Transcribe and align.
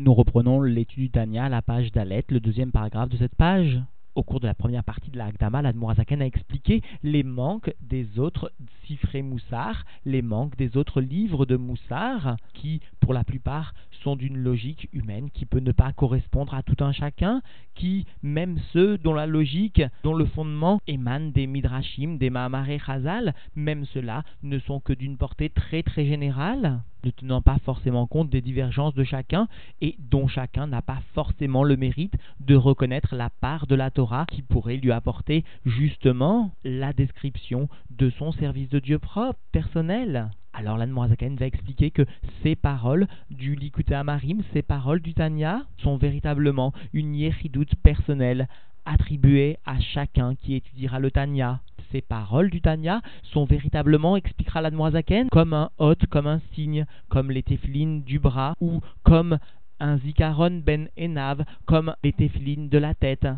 Nous 0.00 0.14
reprenons 0.14 0.62
l'étude 0.62 1.02
du 1.02 1.10
Tania 1.10 1.48
la 1.48 1.60
page 1.60 1.90
d'Alet, 1.90 2.22
le 2.28 2.38
deuxième 2.38 2.70
paragraphe 2.70 3.08
de 3.08 3.16
cette 3.16 3.34
page. 3.34 3.80
Au 4.14 4.22
cours 4.22 4.38
de 4.38 4.46
la 4.46 4.54
première 4.54 4.84
partie 4.84 5.10
de 5.10 5.18
la 5.18 5.26
Hagdama, 5.26 5.60
l'Admorazaken 5.60 6.22
a 6.22 6.26
expliqué 6.26 6.82
les 7.02 7.24
manques 7.24 7.74
des 7.80 8.20
autres 8.20 8.52
Sifré 8.86 9.22
Moussar, 9.22 9.84
les 10.04 10.22
manques 10.22 10.56
des 10.56 10.76
autres 10.76 11.00
livres 11.00 11.46
de 11.46 11.56
Moussar, 11.56 12.36
qui, 12.54 12.80
pour 13.08 13.14
la 13.14 13.24
plupart, 13.24 13.72
sont 14.02 14.16
d'une 14.16 14.36
logique 14.36 14.90
humaine 14.92 15.30
qui 15.30 15.46
peut 15.46 15.60
ne 15.60 15.72
pas 15.72 15.94
correspondre 15.94 16.52
à 16.52 16.62
tout 16.62 16.84
un 16.84 16.92
chacun, 16.92 17.40
qui, 17.74 18.04
même 18.22 18.58
ceux 18.74 18.98
dont 18.98 19.14
la 19.14 19.26
logique, 19.26 19.80
dont 20.04 20.12
le 20.12 20.26
fondement 20.26 20.82
émane 20.86 21.32
des 21.32 21.46
Midrashim, 21.46 22.18
des 22.18 22.28
Mahamaré 22.28 22.78
Chazal, 22.78 23.34
même 23.56 23.86
ceux-là 23.86 24.24
ne 24.42 24.58
sont 24.58 24.78
que 24.80 24.92
d'une 24.92 25.16
portée 25.16 25.48
très 25.48 25.82
très 25.82 26.04
générale, 26.04 26.82
ne 27.02 27.10
tenant 27.10 27.40
pas 27.40 27.58
forcément 27.64 28.06
compte 28.06 28.28
des 28.28 28.42
divergences 28.42 28.94
de 28.94 29.04
chacun 29.04 29.48
et 29.80 29.96
dont 29.98 30.28
chacun 30.28 30.66
n'a 30.66 30.82
pas 30.82 31.00
forcément 31.14 31.64
le 31.64 31.78
mérite 31.78 32.18
de 32.40 32.56
reconnaître 32.56 33.14
la 33.14 33.30
part 33.30 33.66
de 33.66 33.74
la 33.74 33.90
Torah 33.90 34.26
qui 34.30 34.42
pourrait 34.42 34.76
lui 34.76 34.92
apporter 34.92 35.44
justement 35.64 36.52
la 36.62 36.92
description 36.92 37.70
de 37.88 38.10
son 38.10 38.32
service 38.32 38.68
de 38.68 38.80
Dieu 38.80 38.98
propre, 38.98 39.38
personnel. 39.50 40.28
Alors 40.58 40.76
l'Anmoazaken 40.76 41.36
va 41.36 41.46
expliquer 41.46 41.92
que 41.92 42.02
ces 42.42 42.56
paroles 42.56 43.06
du 43.30 43.54
Likute 43.54 43.92
Amarim, 43.92 44.42
ces 44.52 44.62
paroles 44.62 45.00
du 45.00 45.14
Tanya, 45.14 45.62
sont 45.84 45.96
véritablement 45.96 46.72
une 46.92 47.14
yéridoute 47.14 47.76
personnelle 47.76 48.48
attribuée 48.84 49.58
à 49.64 49.78
chacun 49.78 50.34
qui 50.34 50.56
étudiera 50.56 50.98
le 50.98 51.12
Tanya. 51.12 51.60
Ces 51.92 52.00
paroles 52.00 52.50
du 52.50 52.60
Tanya 52.60 53.02
sont 53.22 53.44
véritablement, 53.44 54.16
expliquera 54.16 54.60
l'Anmoazaken, 54.60 55.28
comme 55.28 55.54
un 55.54 55.70
hôte, 55.78 56.06
comme 56.06 56.26
un 56.26 56.40
signe, 56.54 56.86
comme 57.08 57.30
les 57.30 57.44
téflines 57.44 58.02
du 58.02 58.18
bras 58.18 58.54
ou 58.60 58.80
comme 59.04 59.38
un 59.78 59.98
zikaron 59.98 60.60
ben 60.66 60.88
enav, 60.98 61.44
comme 61.66 61.94
les 62.02 62.12
téflines 62.12 62.68
de 62.68 62.78
la 62.78 62.94
tête. 62.94 63.28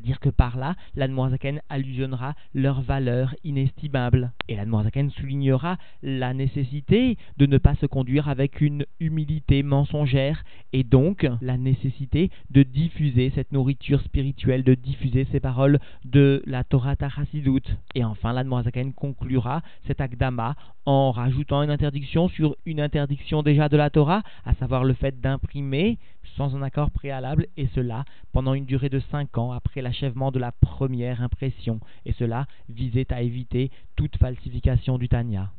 C'est-à-dire 0.00 0.20
que 0.20 0.30
par 0.30 0.56
là, 0.56 0.76
l'Admorazaken 0.94 1.60
allusionnera 1.68 2.34
leur 2.54 2.80
valeur 2.80 3.34
inestimable. 3.44 4.32
Et 4.48 4.56
l'Admorazaken 4.56 5.10
soulignera 5.10 5.76
la 6.02 6.32
nécessité 6.32 7.18
de 7.36 7.44
ne 7.44 7.58
pas 7.58 7.74
se 7.74 7.84
conduire 7.84 8.30
avec 8.30 8.62
une 8.62 8.86
humilité 8.98 9.62
mensongère 9.62 10.42
et 10.72 10.84
donc 10.84 11.26
la 11.42 11.58
nécessité 11.58 12.30
de 12.48 12.62
diffuser 12.62 13.30
cette 13.34 13.52
nourriture 13.52 14.00
spirituelle, 14.00 14.64
de 14.64 14.74
diffuser 14.74 15.26
ces 15.32 15.40
paroles 15.40 15.78
de 16.06 16.42
la 16.46 16.64
Torah 16.64 16.96
Tachasidut. 16.96 17.76
Et 17.94 18.02
enfin, 18.02 18.32
l'Admorazaken 18.32 18.94
conclura 18.94 19.60
cet 19.86 20.00
Akdama 20.00 20.54
en 20.86 21.10
rajoutant 21.10 21.62
une 21.62 21.70
interdiction 21.70 22.28
sur 22.30 22.56
une 22.64 22.80
interdiction 22.80 23.42
déjà 23.42 23.68
de 23.68 23.76
la 23.76 23.90
Torah, 23.90 24.22
à 24.46 24.54
savoir 24.54 24.82
le 24.82 24.94
fait 24.94 25.20
d'imprimer 25.20 25.98
sans 26.36 26.56
un 26.56 26.62
accord 26.62 26.90
préalable, 26.90 27.46
et 27.56 27.68
cela 27.74 28.04
pendant 28.32 28.54
une 28.54 28.66
durée 28.66 28.88
de 28.88 29.00
cinq 29.10 29.38
ans 29.38 29.52
après 29.52 29.82
l'achèvement 29.82 30.30
de 30.30 30.38
la 30.38 30.52
première 30.52 31.22
impression, 31.22 31.80
et 32.06 32.12
cela 32.12 32.46
visait 32.68 33.12
à 33.12 33.22
éviter 33.22 33.70
toute 33.96 34.16
falsification 34.16 34.98
du 34.98 35.08
Tanya. 35.08 35.50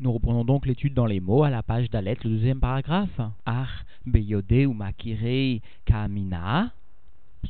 Nous 0.00 0.12
reprenons 0.12 0.44
donc 0.44 0.66
l'étude 0.66 0.94
dans 0.94 1.06
les 1.06 1.20
mots 1.20 1.44
à 1.44 1.50
la 1.50 1.62
page 1.62 1.88
d'Alet, 1.88 2.16
le 2.24 2.30
deuxième 2.30 2.58
paragraphe. 2.58 3.20
Ar 3.46 3.84
beyode 4.04 4.52
ou 4.52 4.72
makirei 4.72 5.62
kamina. 5.84 6.72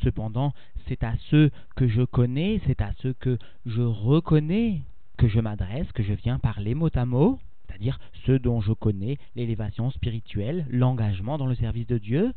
Cependant, 0.02 0.52
c'est 0.86 1.02
à 1.02 1.14
ceux 1.30 1.50
que 1.76 1.88
je 1.88 2.02
connais, 2.02 2.60
c'est 2.66 2.82
à 2.82 2.92
ceux 3.00 3.14
que 3.14 3.38
je 3.64 3.80
reconnais 3.80 4.82
que 5.16 5.28
je 5.28 5.40
m'adresse, 5.40 5.90
que 5.92 6.02
je 6.02 6.12
viens 6.12 6.38
parler 6.38 6.74
mot 6.74 6.90
à 6.94 7.06
mot 7.06 7.38
c'est-à-dire 7.72 7.98
ceux 8.26 8.38
dont 8.38 8.60
je 8.60 8.72
connais 8.72 9.16
l'élévation 9.34 9.90
spirituelle, 9.90 10.66
l'engagement 10.70 11.38
dans 11.38 11.46
le 11.46 11.54
service 11.54 11.86
de 11.86 11.96
Dieu, 11.96 12.32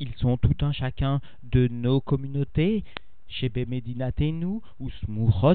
ils 0.00 0.14
sont 0.16 0.36
tout 0.36 0.64
un 0.64 0.72
chacun 0.72 1.20
de 1.44 1.68
nos 1.68 2.00
communautés, 2.00 2.82
Shebe 3.28 3.68
Medinatenu 3.68 4.60
ou 4.80 4.90
Smuchot 5.04 5.54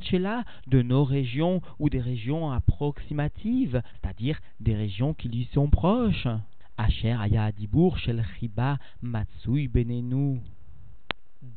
de 0.68 0.82
nos 0.82 1.04
régions 1.04 1.62
ou 1.80 1.90
des 1.90 2.00
régions 2.00 2.50
approximatives, 2.52 3.82
c'est-à-dire 4.02 4.40
des 4.62 4.76
régions 4.76 5.14
qui 5.14 5.28
lui 5.28 5.50
sont 5.54 5.70
proches. 5.70 6.28
Asher 6.78 7.12
Aya 7.12 7.44
Adibur 7.44 7.98
Shel 7.98 8.24
Chiba 8.40 8.78
Matsui 9.02 9.68
Benenu. 9.68 10.40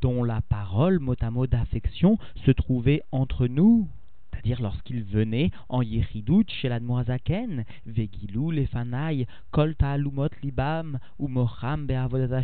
Dont 0.01 0.25
la 0.25 0.41
parole 0.41 0.99
mot 0.99 1.15
à 1.21 1.31
mot 1.31 1.47
d'affection 1.47 2.19
se 2.45 2.51
trouvait 2.51 3.03
entre 3.13 3.47
nous 3.47 3.89
c'est-à-dire 4.33 4.63
lorsqu'il 4.63 5.05
venait 5.05 5.51
en 5.69 5.83
Yeridout 5.83 6.45
chez 6.49 6.69
l'Admoazaken, 6.69 7.65
Vegilou, 7.87 8.51
Lefanaï, 8.51 9.27
Kol 9.51 9.75
Ta'alumot 9.77 10.29
Libam, 10.43 10.99
ou 11.19 11.29
Moham 11.29 11.87
Be'avodat 11.87 12.43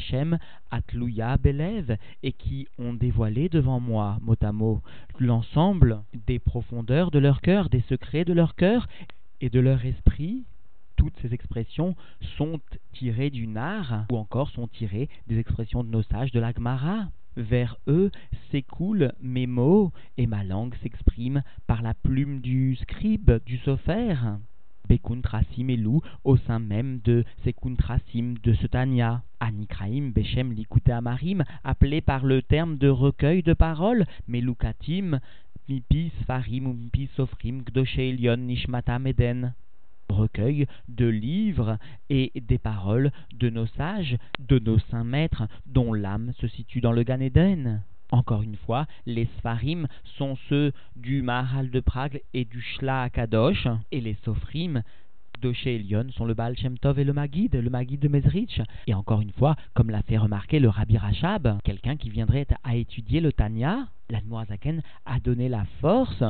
Belev, 1.42 1.96
et 2.22 2.32
qui 2.32 2.68
ont 2.78 2.94
dévoilé 2.94 3.48
devant 3.48 3.80
moi, 3.80 4.18
mot 4.22 4.36
à 4.40 4.52
mot, 4.52 4.82
l'ensemble 5.18 6.02
des 6.26 6.38
profondeurs 6.38 7.10
de 7.10 7.18
leur 7.18 7.40
cœur, 7.40 7.68
des 7.68 7.82
secrets 7.88 8.24
de 8.24 8.32
leur 8.32 8.54
cœur 8.54 8.86
et 9.40 9.50
de 9.50 9.60
leur 9.60 9.84
esprit, 9.84 10.44
toutes 10.96 11.18
ces 11.22 11.32
expressions 11.32 11.94
sont 12.36 12.60
tirées 12.92 13.30
du 13.30 13.46
Nar 13.46 14.04
ou 14.10 14.16
encore 14.16 14.50
sont 14.50 14.66
tirées 14.66 15.08
des 15.28 15.38
expressions 15.38 15.84
de 15.84 15.90
nos 15.90 16.02
sages 16.02 16.32
de 16.32 16.40
l'Agmara 16.40 17.06
vers 17.38 17.76
eux 17.86 18.10
s'écoulent 18.50 19.12
mes 19.20 19.46
mots 19.46 19.92
et 20.16 20.26
ma 20.26 20.44
langue 20.44 20.74
s'exprime 20.82 21.42
par 21.66 21.82
la 21.82 21.94
plume 21.94 22.40
du 22.40 22.76
scribe, 22.76 23.30
du 23.46 23.58
sophère. 23.58 24.38
Bekuntrasim 24.88 25.68
Elou 25.68 26.00
au 26.24 26.36
sein 26.36 26.58
même 26.58 27.00
de 27.04 27.24
Sekuntrasim 27.44 28.34
de 28.42 28.54
Setania. 28.54 29.22
Anikraim 29.40 30.10
Bechem 30.10 30.52
Likute 30.52 30.88
Amarim, 30.88 31.44
appelé 31.62 32.00
par 32.00 32.24
le 32.24 32.42
terme 32.42 32.76
de 32.76 32.88
recueil 32.88 33.42
de 33.42 33.52
paroles, 33.52 34.04
Melukatim, 34.26 35.20
Mipi 35.68 36.10
Sfarim 36.22 36.66
ou 36.66 36.72
Mipi 36.72 37.08
Sofrim 37.14 37.62
Gdoshe 37.62 37.98
Nishmatam 37.98 39.06
Eden 39.06 39.54
recueil 40.18 40.66
de 40.88 41.06
livres 41.06 41.78
et 42.10 42.32
des 42.34 42.58
paroles 42.58 43.10
de 43.34 43.50
nos 43.50 43.66
sages, 43.66 44.16
de 44.38 44.58
nos 44.58 44.78
saints 44.90 45.04
maîtres, 45.04 45.48
dont 45.66 45.92
l'âme 45.92 46.32
se 46.40 46.48
situe 46.48 46.80
dans 46.80 46.92
le 46.92 47.02
Gan 47.02 47.20
Eden. 47.20 47.82
Encore 48.10 48.42
une 48.42 48.56
fois, 48.56 48.86
les 49.06 49.28
Sfarim 49.38 49.86
sont 50.16 50.36
ceux 50.48 50.72
du 50.96 51.20
Mahal 51.22 51.70
de 51.70 51.80
Prague 51.80 52.22
et 52.32 52.44
du 52.44 52.60
Shla 52.60 53.02
Akadosh, 53.02 53.68
et 53.92 54.00
les 54.00 54.16
Sofrim 54.24 54.82
Doché 55.40 55.76
et 55.76 55.78
Lyon 55.78 56.06
sont 56.16 56.24
le 56.24 56.34
Baal 56.34 56.56
Shem 56.56 56.78
Tov 56.78 56.98
et 56.98 57.04
le 57.04 57.12
Magid, 57.12 57.54
le 57.54 57.70
Magid 57.70 58.00
de 58.00 58.08
Mezrich. 58.08 58.60
Et 58.88 58.94
encore 58.94 59.20
une 59.20 59.30
fois, 59.32 59.54
comme 59.74 59.90
l'a 59.90 60.02
fait 60.02 60.18
remarquer 60.18 60.58
le 60.58 60.68
Rabbi 60.68 60.96
Rachab, 60.96 61.60
quelqu'un 61.62 61.96
qui 61.96 62.10
viendrait 62.10 62.46
à 62.64 62.74
étudier 62.74 63.20
le 63.20 63.32
Tanya, 63.32 63.88
l'Admoazaken 64.10 64.82
a 65.06 65.20
donné 65.20 65.48
la 65.48 65.64
force 65.80 66.24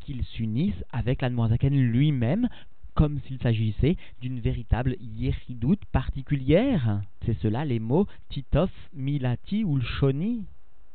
qu'il 0.00 0.24
s'unisse 0.24 0.84
avec 0.92 1.22
l'Admoazaken 1.22 1.74
lui-même 1.74 2.48
comme 2.94 3.20
s'il 3.20 3.40
s'agissait 3.40 3.96
d'une 4.20 4.40
véritable 4.40 4.96
yéridoute 5.00 5.84
particulière. 5.86 7.02
C'est 7.24 7.38
cela 7.40 7.64
les 7.64 7.78
mots 7.78 8.06
titof, 8.28 8.70
milati 8.94 9.64
ou 9.64 9.80
shoni, 9.80 10.44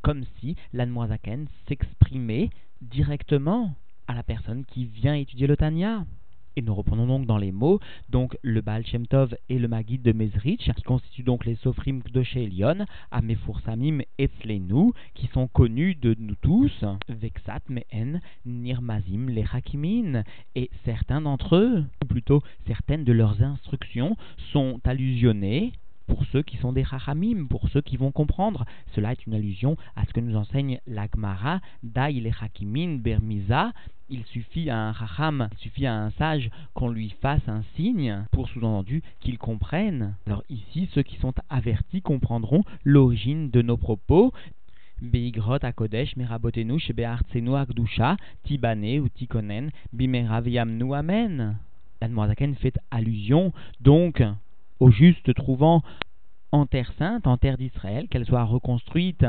comme 0.01 0.23
si 0.39 0.55
l'anmoazaken 0.73 1.47
s'exprimait 1.67 2.49
directement 2.81 3.73
à 4.07 4.13
la 4.13 4.23
personne 4.23 4.65
qui 4.65 4.85
vient 4.85 5.15
étudier 5.15 5.47
le 5.47 5.57
Tanya. 5.57 6.05
Et 6.57 6.61
nous 6.61 6.73
reprenons 6.73 7.05
donc 7.05 7.25
dans 7.25 7.37
les 7.37 7.51
mots, 7.51 7.79
donc 8.09 8.37
le 8.41 8.61
Baal 8.61 8.85
Shem 8.85 9.07
Tov 9.07 9.35
et 9.49 9.59
le 9.59 9.67
Magid 9.67 10.01
de 10.01 10.13
Mezrich, 10.13 10.71
qui 10.73 10.83
constituent 10.83 11.23
donc 11.23 11.45
les 11.45 11.55
Sofrim 11.55 12.01
Kdoshe 12.01 12.37
Elion, 12.37 12.85
Amefur 13.11 13.59
Samim 13.65 14.01
et 14.17 14.27
Flenu, 14.27 14.91
qui 15.15 15.27
sont 15.27 15.47
connus 15.47 15.95
de 15.95 16.15
nous 16.17 16.35
tous, 16.35 16.85
Vexat 17.09 17.61
Mehen, 17.69 18.21
Nirmazim, 18.45 19.29
les 19.29 19.45
Hakimin, 19.51 20.23
et 20.55 20.69
certains 20.85 21.21
d'entre 21.21 21.57
eux, 21.57 21.83
ou 22.01 22.05
plutôt 22.05 22.41
certaines 22.67 23.03
de 23.03 23.11
leurs 23.11 23.41
instructions, 23.41 24.15
sont 24.53 24.79
allusionnées 24.85 25.73
pour 26.07 26.25
ceux 26.25 26.43
qui 26.43 26.57
sont 26.57 26.73
des 26.73 26.83
Chachamim, 26.83 27.47
pour 27.47 27.69
ceux 27.69 27.81
qui 27.81 27.97
vont 27.97 28.11
comprendre. 28.11 28.65
Cela 28.93 29.11
est 29.11 29.25
une 29.25 29.33
allusion 29.33 29.77
à 29.95 30.05
ce 30.05 30.13
que 30.13 30.19
nous 30.19 30.35
enseigne 30.35 30.79
l'Agmara, 30.87 31.61
Daï 31.83 32.21
le 32.21 32.97
Bermiza, 32.97 33.71
il 34.09 34.23
suffit 34.25 34.69
à 34.69 34.77
un 34.77 34.91
racham, 34.91 35.49
il 35.51 35.57
suffit 35.57 35.85
à 35.87 35.95
un 35.95 36.11
sage 36.11 36.51
qu'on 36.73 36.89
lui 36.89 37.09
fasse 37.21 37.47
un 37.47 37.63
signe 37.75 38.25
pour 38.31 38.47
sous-entendu 38.49 39.01
qu'il 39.19 39.39
comprenne. 39.39 40.15
Alors 40.27 40.43
ici, 40.49 40.87
ceux 40.93 41.01
qui 41.01 41.17
sont 41.17 41.33
avertis 41.49 42.01
comprendront 42.01 42.63
l'origine 42.83 43.49
de 43.49 43.61
nos 43.61 43.77
propos. 43.77 44.31
Beigrot 45.01 45.57
Akodesh 45.61 46.15
Merabotenu 46.15 46.79
Shebeartsenu 46.79 47.55
Akdusha 47.55 48.15
Tibane 48.43 48.99
ou 48.99 49.09
Tikonen 49.09 49.71
Bimeraviamnu 49.91 50.93
Amen. 50.93 51.57
L'Admoazaken 51.99 52.55
fait 52.55 52.77
allusion 52.91 53.51
donc 53.81 54.21
au 54.79 54.91
juste 54.91 55.33
trouvant 55.33 55.83
en 56.51 56.65
terre 56.65 56.91
sainte, 56.97 57.27
en 57.27 57.37
terre 57.37 57.57
d'Israël, 57.57 58.07
qu'elle 58.07 58.25
soit 58.25 58.43
reconstruite 58.43 59.25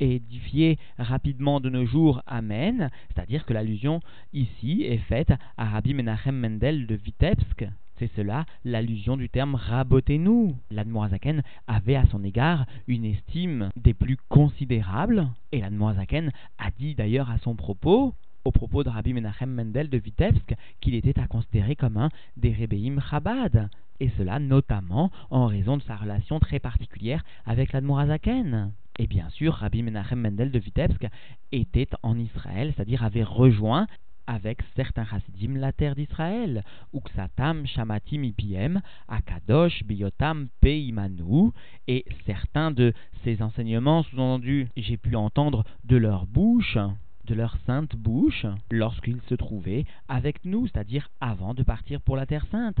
et 0.00 0.16
édifié 0.16 0.78
rapidement 0.98 1.60
de 1.60 1.70
nos 1.70 1.86
jours. 1.86 2.22
Amen. 2.26 2.90
C'est-à-dire 3.08 3.44
que 3.46 3.52
l'allusion 3.52 4.00
ici 4.32 4.82
est 4.82 4.98
faite 4.98 5.32
à 5.56 5.66
Rabbi 5.66 5.94
Menachem 5.94 6.36
Mendel 6.36 6.86
de 6.86 6.94
Vitebsk, 6.94 7.64
C'est 7.98 8.10
cela 8.16 8.44
l'allusion 8.64 9.16
du 9.16 9.28
terme 9.28 9.54
rabotez-nous. 9.54 10.56
L'Admorazaken 10.72 11.42
avait 11.68 11.94
à 11.94 12.06
son 12.06 12.24
égard 12.24 12.66
une 12.88 13.04
estime 13.04 13.70
des 13.76 13.94
plus 13.94 14.16
considérables, 14.28 15.28
et 15.52 15.60
l'Admorazaken 15.60 16.32
a 16.58 16.70
dit 16.72 16.96
d'ailleurs 16.96 17.30
à 17.30 17.38
son 17.38 17.54
propos, 17.54 18.14
au 18.44 18.52
propos 18.52 18.84
de 18.84 18.90
Rabbi 18.90 19.12
Menachem 19.12 19.50
Mendel 19.50 19.88
de 19.88 19.98
Vitebsk, 19.98 20.54
qu'il 20.80 20.94
était 20.94 21.18
à 21.18 21.26
considérer 21.26 21.76
comme 21.76 21.96
un 21.96 22.10
des 22.36 22.52
Rebbeim 22.52 23.00
Chabad, 23.10 23.68
et 24.00 24.10
cela 24.18 24.38
notamment 24.38 25.10
en 25.30 25.46
raison 25.46 25.76
de 25.76 25.82
sa 25.82 25.96
relation 25.96 26.40
très 26.40 26.58
particulière 26.58 27.24
avec 27.46 27.72
l'Admorazaken. 27.72 28.72
Et 28.98 29.06
bien 29.06 29.28
sûr, 29.30 29.54
Rabbi 29.54 29.82
Menachem 29.82 30.20
Mendel 30.20 30.50
de 30.50 30.58
Vitebsk 30.58 31.06
était 31.52 31.88
en 32.02 32.18
Israël, 32.18 32.72
c'est-à-dire 32.74 33.02
avait 33.02 33.24
rejoint 33.24 33.86
avec 34.26 34.62
certains 34.76 35.04
chassidim 35.04 35.56
la 35.56 35.72
terre 35.72 35.94
d'Israël. 35.94 36.64
Uksatam 36.94 37.66
shamatim 37.66 38.24
ipiem, 38.24 38.80
akadosh 39.08 39.84
biotam 39.84 40.48
peimanu. 40.60 41.50
Et 41.88 42.04
certains 42.26 42.70
de 42.70 42.92
ces 43.22 43.42
enseignements, 43.42 44.02
sous-entendus, 44.04 44.68
j'ai 44.76 44.96
pu 44.96 45.14
entendre 45.16 45.64
de 45.84 45.96
leur 45.96 46.26
bouche, 46.26 46.78
de 47.26 47.34
leur 47.34 47.56
sainte 47.66 47.96
bouche, 47.96 48.46
lorsqu'ils 48.70 49.20
se 49.28 49.34
trouvaient 49.34 49.84
avec 50.08 50.44
nous, 50.44 50.66
c'est-à-dire 50.66 51.10
avant 51.20 51.54
de 51.54 51.62
partir 51.62 52.00
pour 52.00 52.16
la 52.16 52.26
terre 52.26 52.46
sainte. 52.50 52.80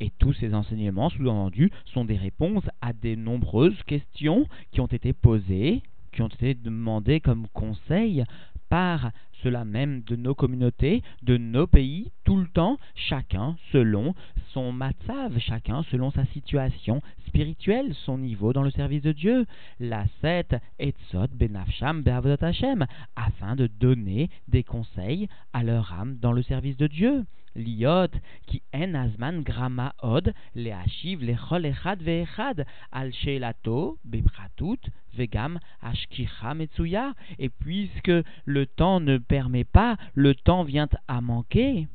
Et 0.00 0.10
tous 0.18 0.32
ces 0.32 0.54
enseignements, 0.54 1.10
sous-entendus, 1.10 1.70
sont 1.86 2.04
des 2.04 2.16
réponses 2.16 2.68
à 2.80 2.92
des 2.92 3.16
nombreuses 3.16 3.80
questions 3.84 4.48
qui 4.72 4.80
ont 4.80 4.86
été 4.86 5.12
posées, 5.12 5.82
qui 6.12 6.22
ont 6.22 6.28
été 6.28 6.54
demandées 6.54 7.20
comme 7.20 7.46
conseil 7.52 8.24
par 8.68 9.12
cela 9.42 9.64
même 9.64 10.02
de 10.02 10.16
nos 10.16 10.34
communautés, 10.34 11.02
de 11.22 11.36
nos 11.36 11.66
pays, 11.66 12.12
tout 12.24 12.36
le 12.36 12.46
temps, 12.48 12.78
chacun 12.94 13.56
selon 13.72 14.14
son 14.52 14.72
matzav, 14.72 15.38
chacun 15.38 15.82
selon 15.90 16.10
sa 16.10 16.24
situation 16.26 17.02
spirituelle, 17.26 17.94
son 18.04 18.18
niveau 18.18 18.52
dans 18.52 18.62
le 18.62 18.70
service 18.70 19.02
de 19.02 19.12
Dieu. 19.12 19.46
La 19.80 20.04
set 20.20 20.54
etzot 20.78 21.28
benafsham 21.34 22.02
be'avodat 22.02 22.46
Hashem, 22.46 22.86
afin 23.16 23.56
de 23.56 23.66
donner 23.66 24.30
des 24.48 24.62
conseils 24.62 25.28
à 25.52 25.62
leur 25.62 25.92
âme 25.92 26.16
dans 26.20 26.32
le 26.32 26.42
service 26.42 26.76
de 26.76 26.86
Dieu 26.86 27.24
liot 27.54 28.12
qui 28.46 28.62
en 28.72 28.94
azman 28.94 29.42
grama 29.42 29.92
od 30.02 30.32
leashiv 30.54 31.22
lechol 31.22 31.66
echad 31.66 32.02
ve'echad 32.02 32.64
al 32.90 33.12
shelato 33.12 33.98
bepratut 34.04 34.88
vegam 35.16 35.58
ashkicha 35.82 36.54
metsuya 36.54 37.14
et 37.38 37.50
puisque 37.50 38.12
le 38.44 38.66
temps 38.66 39.00
ne 39.00 39.18
permet 39.32 39.64
pas, 39.64 39.96
le 40.12 40.34
temps 40.34 40.62
vient 40.62 40.90
à 41.08 41.22
manquer 41.22 41.88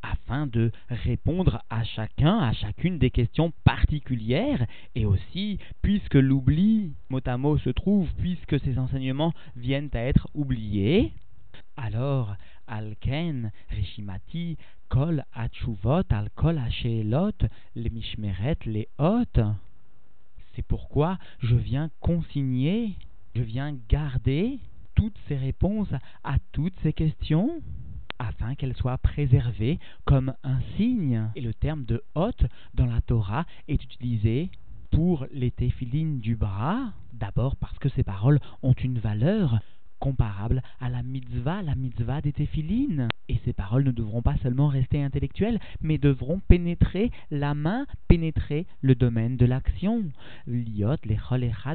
afin 0.00 0.46
de 0.46 0.72
répondre 0.88 1.62
à 1.68 1.84
chacun, 1.84 2.38
à 2.38 2.54
chacune 2.54 2.98
des 2.98 3.10
questions 3.10 3.52
particulières, 3.62 4.64
et 4.94 5.04
aussi, 5.04 5.58
puisque 5.82 6.14
l'oubli, 6.14 6.94
mot 7.10 7.20
à 7.26 7.36
mot, 7.36 7.58
se 7.58 7.68
trouve, 7.68 8.08
puisque 8.14 8.58
ces 8.60 8.78
enseignements 8.78 9.34
viennent 9.54 9.90
à 9.92 9.98
être 9.98 10.28
oubliés, 10.32 11.12
alors, 11.76 12.36
Alken, 12.66 13.52
Rishimati, 13.68 14.56
Kol 14.88 15.26
Achuvot, 15.34 16.04
Al 16.08 16.30
Kol 16.34 16.56
Hasheelot, 16.56 17.48
les 17.74 17.90
Mishmeret, 17.90 18.56
les 18.64 18.88
hôtes. 18.96 19.40
C'est 20.56 20.66
pourquoi 20.66 21.18
je 21.40 21.54
viens 21.54 21.90
consigner, 22.00 22.94
je 23.34 23.42
viens 23.42 23.76
garder 23.90 24.58
toutes 25.02 25.18
ces 25.26 25.36
réponses 25.36 25.92
à 26.22 26.36
toutes 26.52 26.78
ces 26.84 26.92
questions 26.92 27.60
afin 28.20 28.54
qu'elles 28.54 28.76
soient 28.76 28.98
préservées 28.98 29.80
comme 30.04 30.32
un 30.44 30.60
signe. 30.76 31.28
Et 31.34 31.40
le 31.40 31.52
terme 31.52 31.84
de 31.84 32.04
hôte 32.14 32.44
dans 32.74 32.86
la 32.86 33.00
Torah 33.00 33.44
est 33.66 33.82
utilisé 33.82 34.48
pour 34.92 35.26
les 35.32 35.50
téphilines 35.50 36.20
du 36.20 36.36
bras, 36.36 36.92
d'abord 37.14 37.56
parce 37.56 37.76
que 37.80 37.88
ces 37.88 38.04
paroles 38.04 38.38
ont 38.62 38.74
une 38.74 39.00
valeur 39.00 39.58
comparable 39.98 40.62
à 40.80 40.88
la 40.88 41.02
mitzvah, 41.02 41.62
la 41.62 41.74
mitzvah 41.74 42.20
des 42.20 42.32
téphilines. 42.32 43.08
Et 43.28 43.40
ces 43.44 43.52
paroles 43.52 43.82
ne 43.82 43.90
devront 43.90 44.22
pas 44.22 44.36
seulement 44.36 44.68
rester 44.68 45.02
intellectuelles, 45.02 45.58
mais 45.80 45.98
devront 45.98 46.40
pénétrer 46.46 47.10
la 47.32 47.54
main, 47.54 47.86
pénétrer 48.06 48.66
le 48.82 48.94
domaine 48.94 49.36
de 49.36 49.46
l'action. 49.46 50.04
Liot, 50.46 50.94
les 51.04 51.18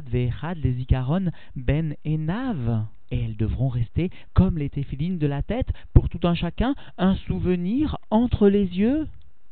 vehechad, 0.06 0.56
les 0.62 0.80
ikaron, 0.80 1.30
ben 1.56 1.94
et 2.06 2.16
nav. 2.16 2.86
Et 3.10 3.24
elles 3.24 3.36
devront 3.36 3.68
rester 3.68 4.10
comme 4.34 4.58
les 4.58 4.70
téphilines 4.70 5.18
de 5.18 5.26
la 5.26 5.42
tête, 5.42 5.68
pour 5.94 6.08
tout 6.08 6.20
un 6.24 6.34
chacun, 6.34 6.74
un 6.98 7.16
souvenir 7.26 7.98
entre 8.10 8.48
les 8.48 8.66
yeux. 8.66 9.06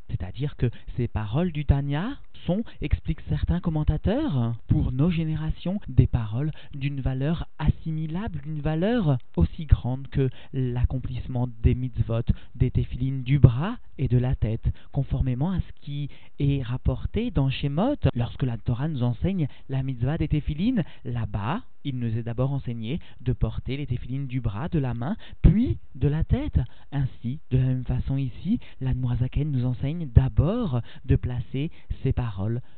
C'est-à-dire 0.08 0.56
que 0.56 0.70
ces 0.96 1.08
paroles 1.08 1.52
du 1.52 1.64
Tanya 1.64 2.18
sont, 2.46 2.62
expliquent 2.80 3.22
certains 3.28 3.60
commentateurs, 3.60 4.54
pour 4.68 4.92
nos 4.92 5.10
générations, 5.10 5.80
des 5.88 6.06
paroles 6.06 6.50
d'une 6.74 7.00
valeur 7.00 7.46
assimilable, 7.58 8.40
d'une 8.42 8.60
valeur 8.60 9.18
aussi 9.36 9.66
grande 9.66 10.08
que 10.08 10.28
l'accomplissement 10.52 11.48
des 11.62 11.74
mitzvot, 11.74 12.22
des 12.54 12.70
téphilines 12.70 13.22
du 13.22 13.38
bras 13.38 13.76
et 13.98 14.08
de 14.08 14.18
la 14.18 14.34
tête, 14.34 14.64
conformément 14.92 15.52
à 15.52 15.60
ce 15.60 15.72
qui 15.80 16.08
est 16.38 16.62
rapporté 16.62 17.30
dans 17.30 17.50
Shemot. 17.50 17.96
Lorsque 18.14 18.42
la 18.42 18.58
Torah 18.58 18.88
nous 18.88 19.02
enseigne 19.02 19.48
la 19.68 19.82
mitzvah 19.82 20.18
des 20.18 20.28
téphilines, 20.28 20.84
là-bas, 21.04 21.62
il 21.84 21.98
nous 21.98 22.18
est 22.18 22.24
d'abord 22.24 22.52
enseigné 22.52 22.98
de 23.20 23.32
porter 23.32 23.76
les 23.76 23.86
téphilines 23.86 24.26
du 24.26 24.40
bras, 24.40 24.68
de 24.68 24.80
la 24.80 24.92
main, 24.92 25.16
puis 25.42 25.78
de 25.94 26.08
la 26.08 26.24
tête. 26.24 26.58
Ainsi, 26.90 27.38
de 27.50 27.58
la 27.58 27.64
même 27.64 27.84
façon 27.84 28.16
ici, 28.16 28.58
la 28.80 28.92
Noazaken 28.92 29.50
nous 29.50 29.64
enseigne 29.64 30.08
d'abord 30.12 30.80
de 31.04 31.14
placer 31.14 31.70
ces 32.02 32.12
paroles 32.12 32.25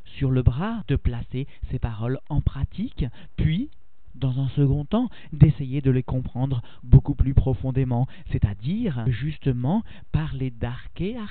sur 0.05 0.31
le 0.31 0.43
bras, 0.43 0.83
de 0.89 0.97
placer 0.97 1.47
ces 1.71 1.79
paroles 1.79 2.19
en 2.29 2.41
pratique, 2.41 3.05
puis 3.37 3.71
dans 4.19 4.38
un 4.41 4.49
second 4.50 4.85
temps, 4.85 5.09
d'essayer 5.32 5.81
de 5.81 5.91
les 5.91 6.03
comprendre 6.03 6.62
beaucoup 6.82 7.15
plus 7.15 7.35
profondément, 7.35 8.06
c'est-à-dire 8.31 9.05
justement 9.09 9.82
par 10.12 10.35
les 10.35 10.50
darké 10.50 11.17
à 11.17 11.26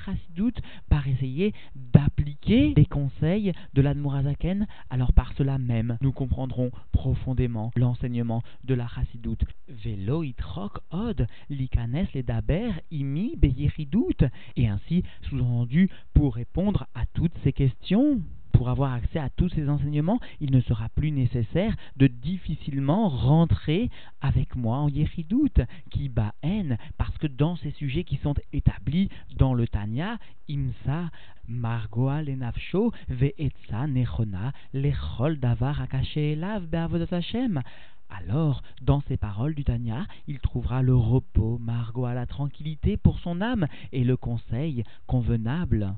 par 0.88 1.06
essayer 1.06 1.52
d'appliquer 1.74 2.72
les 2.76 2.86
conseils 2.86 3.52
de 3.74 3.82
l'Admorazaken, 3.82 4.66
alors 4.90 5.12
par 5.12 5.32
cela 5.34 5.58
même, 5.58 5.98
nous 6.00 6.12
comprendrons 6.12 6.70
profondément 6.92 7.70
l'enseignement 7.76 8.42
de 8.64 8.74
la 8.74 8.88
Chassidut. 8.88 9.38
Velo 9.68 10.22
itrok 10.22 10.80
od, 10.90 11.26
likanes 11.50 12.06
les 12.14 12.22
daber 12.22 12.72
imi 12.90 13.36
beyiridut, 13.36 14.28
et 14.56 14.68
ainsi, 14.68 15.02
sous-entendu, 15.22 15.90
pour 16.14 16.34
répondre 16.34 16.86
à 16.94 17.04
toutes 17.06 17.36
ces 17.44 17.52
questions 17.52 18.20
pour 18.58 18.70
avoir 18.70 18.92
accès 18.92 19.20
à 19.20 19.30
tous 19.30 19.48
ces 19.50 19.68
enseignements, 19.68 20.18
il 20.40 20.50
ne 20.50 20.60
sera 20.60 20.88
plus 20.88 21.12
nécessaire 21.12 21.76
de 21.96 22.08
difficilement 22.08 23.08
rentrer 23.08 23.88
avec 24.20 24.56
moi 24.56 24.78
en 24.78 24.88
Yeridout, 24.88 25.62
qui 25.90 26.08
bat 26.08 26.34
haine, 26.42 26.76
parce 26.96 27.16
que 27.18 27.28
dans 27.28 27.54
ces 27.54 27.70
sujets 27.70 28.02
qui 28.02 28.16
sont 28.16 28.34
établis 28.52 29.10
dans 29.36 29.54
le 29.54 29.68
Tanya, 29.68 30.18
Imsa, 30.50 31.08
Margoa, 31.46 32.22
Lenafsho, 32.22 32.92
Ve'etza, 33.08 33.86
Nechona, 33.86 34.50
Lechol, 34.74 35.38
Davar, 35.38 35.80
Akaché, 35.80 36.32
Elav, 36.32 36.66
Be'avodat 36.66 37.16
Hashem. 37.16 37.62
Alors, 38.10 38.64
dans 38.82 39.02
ces 39.02 39.16
paroles 39.16 39.54
du 39.54 39.62
Tanya, 39.62 40.04
il 40.26 40.40
trouvera 40.40 40.82
le 40.82 40.96
repos, 40.96 41.58
Margoa, 41.60 42.12
la 42.12 42.26
tranquillité 42.26 42.96
pour 42.96 43.20
son 43.20 43.40
âme 43.40 43.68
et 43.92 44.02
le 44.02 44.16
conseil 44.16 44.82
convenable. 45.06 45.94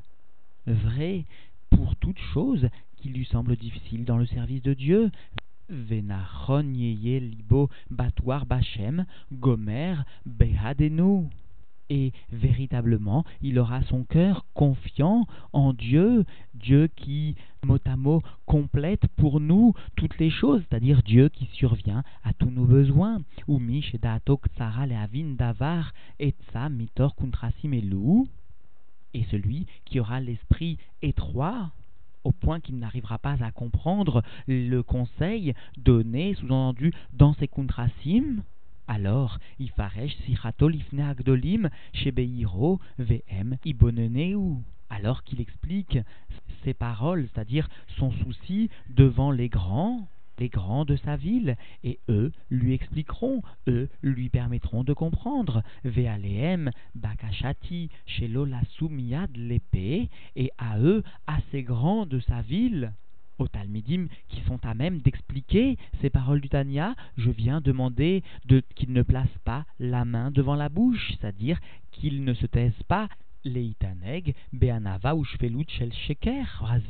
Vrai, 0.66 1.24
pour 1.70 1.96
toute 1.96 2.18
chose 2.32 2.68
qui 2.96 3.08
lui 3.08 3.24
semble 3.24 3.56
difficile 3.56 4.04
dans 4.04 4.18
le 4.18 4.26
service 4.26 4.62
de 4.62 4.74
Dieu. 4.74 5.10
Venachon 5.68 6.62
libo 6.62 7.70
batoir 7.90 8.44
bachem, 8.46 9.06
gomer 9.32 9.96
behadenu. 10.26 11.28
Et 11.92 12.12
véritablement, 12.30 13.24
il 13.42 13.58
aura 13.58 13.82
son 13.82 14.04
cœur 14.04 14.46
confiant 14.54 15.26
en 15.52 15.72
Dieu, 15.72 16.24
Dieu 16.54 16.88
qui, 16.94 17.34
mot 17.64 17.80
à 17.84 17.96
mot, 17.96 18.22
complète 18.46 19.08
pour 19.16 19.40
nous 19.40 19.74
toutes 19.96 20.16
les 20.18 20.30
choses, 20.30 20.62
c'est-à-dire 20.68 21.02
Dieu 21.02 21.28
qui 21.28 21.46
survient 21.46 22.04
à 22.22 22.32
tous 22.32 22.50
nos 22.50 22.64
besoins. 22.64 23.22
Umish 23.48 23.96
tsara 23.96 24.86
leavin 24.86 25.34
davar 25.36 25.92
etza 26.20 26.68
mitor 26.68 27.16
kuntrasim 27.16 27.72
et 29.14 29.24
celui 29.30 29.66
qui 29.84 30.00
aura 30.00 30.20
l'esprit 30.20 30.78
étroit 31.02 31.70
au 32.24 32.32
point 32.32 32.60
qu'il 32.60 32.78
n'arrivera 32.78 33.18
pas 33.18 33.36
à 33.42 33.50
comprendre 33.50 34.22
le 34.46 34.82
conseil 34.82 35.54
donné, 35.78 36.34
sous-entendu, 36.34 36.92
dans 37.12 37.32
ses 37.34 37.48
contrasim, 37.48 38.42
alors, 38.90 39.38
Ifaresh 39.60 40.16
Sichato 40.26 40.66
Lifne 40.66 40.98
Agdolim 40.98 41.70
Shebeiro 41.92 42.80
VM 42.98 43.56
Iboneneu. 43.64 44.56
Alors 44.88 45.22
qu'il 45.22 45.40
explique 45.40 45.96
ses 46.64 46.74
paroles, 46.74 47.28
c'est-à-dire 47.32 47.68
son 47.98 48.10
souci 48.10 48.68
devant 48.88 49.30
les 49.30 49.48
grands, 49.48 50.08
les 50.40 50.48
grands 50.48 50.84
de 50.84 50.96
sa 50.96 51.16
ville, 51.16 51.56
et 51.84 52.00
eux 52.08 52.32
lui 52.50 52.72
expliqueront, 52.72 53.42
eux 53.68 53.88
lui 54.02 54.28
permettront 54.28 54.82
de 54.82 54.94
comprendre. 54.94 55.62
Vealeem, 55.84 56.70
Bakashati, 56.94 57.90
Shelola 58.06 58.62
Soumiyad 58.76 59.30
l'épée, 59.36 60.08
et 60.34 60.50
à 60.58 60.80
eux, 60.80 61.04
à 61.26 61.38
ces 61.50 61.62
grands 61.62 62.06
de 62.06 62.18
sa 62.20 62.40
ville, 62.40 62.92
aux 63.38 63.48
Talmidim 63.48 64.06
qui 64.28 64.40
sont 64.42 64.64
à 64.64 64.74
même 64.74 65.00
d'expliquer 65.00 65.78
ces 66.00 66.10
paroles 66.10 66.40
du 66.40 66.48
Tanya, 66.48 66.94
je 67.16 67.30
viens 67.30 67.60
demander 67.60 68.22
de, 68.44 68.62
qu'ils 68.74 68.92
ne 68.92 69.02
placent 69.02 69.28
pas 69.44 69.64
la 69.78 70.04
main 70.04 70.30
devant 70.30 70.56
la 70.56 70.68
bouche, 70.68 71.12
c'est-à-dire 71.12 71.58
qu'ils 71.90 72.24
ne 72.24 72.34
se 72.34 72.46
taisent 72.46 72.82
pas 72.86 73.08
Leitaneg, 73.44 74.34
Beanava 74.52 75.14
ou 75.14 75.24
Shvelut 75.24 75.64
Shel 75.70 75.92
Sheker, 75.92 76.44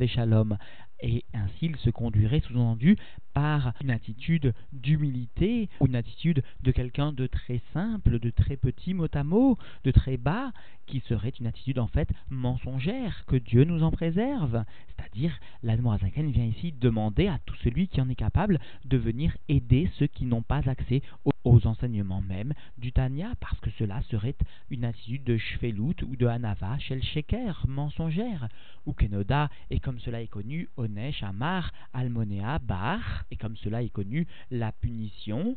Shalom. 0.09 0.57
Et 1.02 1.25
ainsi 1.33 1.66
il 1.66 1.76
se 1.76 1.90
conduirait 1.90 2.40
sous-entendu 2.40 2.97
par 3.33 3.73
une 3.83 3.90
attitude 3.90 4.54
d'humilité 4.73 5.69
une 5.80 5.95
attitude 5.95 6.42
de 6.62 6.71
quelqu'un 6.73 7.12
de 7.12 7.26
très 7.26 7.61
simple, 7.73 8.19
de 8.19 8.30
très 8.30 8.57
petit 8.57 8.95
mot 8.95 9.07
à 9.12 9.25
mot, 9.25 9.57
de 9.85 9.90
très 9.90 10.16
bas, 10.16 10.52
qui 10.87 11.00
serait 11.00 11.33
une 11.40 11.47
attitude 11.47 11.78
en 11.78 11.87
fait 11.87 12.09
mensongère, 12.28 13.25
que 13.26 13.37
Dieu 13.37 13.64
nous 13.64 13.83
en 13.83 13.90
préserve. 13.90 14.64
C'est-à-dire, 14.88 15.38
l'Admorazaken 15.62 16.30
vient 16.30 16.45
ici 16.45 16.73
demander 16.73 17.28
à 17.28 17.38
tout 17.47 17.54
celui 17.62 17.88
qui 17.88 18.00
en 18.00 18.09
est 18.09 18.14
capable 18.14 18.59
de 18.85 18.97
venir 18.97 19.37
aider 19.49 19.88
ceux 19.99 20.07
qui 20.07 20.25
n'ont 20.25 20.42
pas 20.42 20.69
accès 20.69 21.02
aux 21.50 21.66
enseignements 21.66 22.23
même 22.23 22.54
du 22.78 22.92
Tanya, 22.92 23.33
parce 23.40 23.59
que 23.59 23.71
cela 23.76 24.00
serait 24.02 24.37
une 24.71 24.85
attitude 24.85 25.25
de 25.25 25.37
Shvelut 25.37 25.97
ou 26.09 26.14
de 26.14 26.26
Hanava, 26.26 26.78
Shel 26.78 27.02
Sheker, 27.02 27.64
mensongère, 27.66 28.49
ou 28.87 28.92
Kenoda, 28.92 29.50
et 29.71 29.80
comme 29.80 29.99
cela 29.99 30.23
est 30.23 30.28
connu, 30.28 30.69
Onesh, 30.76 31.25
Amar, 31.25 31.73
Almonea, 31.92 32.61
Bar, 32.61 33.25
et 33.33 33.37
comme 33.37 33.57
cela 33.57 33.83
est 33.83 33.88
connu, 33.88 34.28
la 34.52 34.71
punition, 34.71 35.57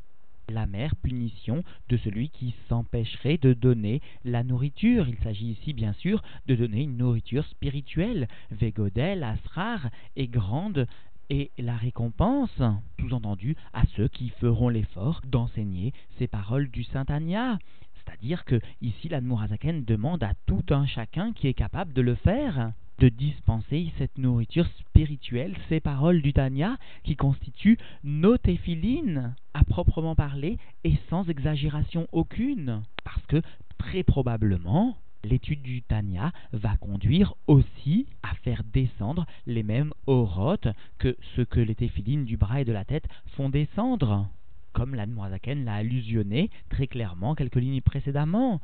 la 0.50 0.65
mère 0.65 0.95
punition 0.95 1.63
de 1.89 1.97
celui 1.97 2.29
qui 2.29 2.55
s'empêcherait 2.67 3.38
de 3.38 3.53
donner 3.53 4.01
la 4.25 4.43
nourriture. 4.43 5.07
Il 5.07 5.17
s'agit 5.17 5.51
ici 5.51 5.73
bien 5.73 5.93
sûr 5.93 6.23
de 6.47 6.55
donner 6.55 6.81
une 6.81 6.97
nourriture 6.97 7.45
spirituelle. 7.45 8.27
Vegodel, 8.51 9.23
Asrar 9.23 9.89
est 10.15 10.27
grande 10.27 10.88
et 11.33 11.49
la 11.57 11.75
récompense, 11.75 12.61
sous-entendu, 12.99 13.55
à 13.73 13.81
ceux 13.95 14.07
qui 14.07 14.29
feront 14.29 14.69
l'effort 14.69 15.21
d'enseigner 15.25 15.91
ces 16.19 16.27
paroles 16.27 16.69
du 16.69 16.83
Saint 16.83 17.05
Anya. 17.09 17.57
C'est-à-dire 17.95 18.45
que 18.45 18.61
ici 18.81 19.09
l'Admorazaken 19.09 19.83
demande 19.83 20.21
à 20.21 20.33
tout 20.45 20.63
un 20.69 20.85
chacun 20.85 21.33
qui 21.33 21.47
est 21.47 21.55
capable 21.55 21.93
de 21.93 22.03
le 22.03 22.13
faire 22.13 22.73
de 22.99 23.09
dispenser 23.09 23.91
cette 23.97 24.19
nourriture 24.19 24.67
spirituelle, 24.79 25.55
ces 25.69 25.79
paroles 25.79 26.21
du 26.21 26.33
Tanya 26.33 26.77
qui 27.03 27.15
constituent 27.15 27.79
nos 28.03 28.37
téphilines 28.37 29.33
à 29.55 29.63
proprement 29.63 30.13
parler 30.13 30.59
et 30.83 30.93
sans 31.09 31.27
exagération 31.27 32.07
aucune. 32.11 32.83
Parce 33.03 33.25
que 33.25 33.41
très 33.79 34.03
probablement, 34.03 34.95
l'étude 35.23 35.61
du 35.61 35.81
Tanya 35.81 36.31
va 36.51 36.77
conduire 36.77 37.35
aussi 37.47 38.07
à 38.23 38.33
faire 38.35 38.63
descendre 38.63 39.25
les 39.45 39.63
mêmes 39.63 39.93
orotes 40.07 40.67
que 40.99 41.15
ce 41.35 41.41
que 41.41 41.59
les 41.59 41.75
téphilines 41.75 42.25
du 42.25 42.37
bras 42.37 42.61
et 42.61 42.65
de 42.65 42.73
la 42.73 42.85
tête 42.85 43.07
font 43.35 43.49
descendre. 43.49 44.27
Comme 44.73 44.95
l'Anmoazaken 44.95 45.65
l'a 45.65 45.75
allusionné 45.75 46.49
très 46.69 46.87
clairement 46.87 47.35
quelques 47.35 47.55
lignes 47.55 47.81
précédemment. 47.81 48.59